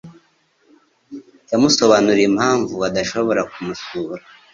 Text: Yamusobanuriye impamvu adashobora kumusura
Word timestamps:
Yamusobanuriye 1.51 2.27
impamvu 2.31 2.75
adashobora 2.89 3.41
kumusura 3.51 4.23